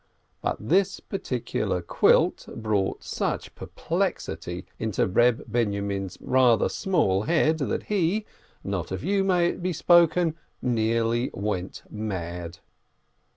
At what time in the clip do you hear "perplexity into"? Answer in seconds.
3.53-5.05